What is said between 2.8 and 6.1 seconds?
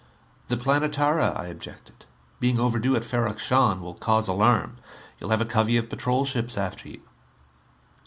at Ferrok Shahn, will cause alarm. You'll have a covey of